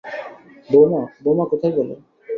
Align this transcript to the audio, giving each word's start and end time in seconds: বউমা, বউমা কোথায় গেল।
বউমা, 0.69 1.01
বউমা 1.23 1.45
কোথায় 1.51 1.73
গেল। 1.77 1.89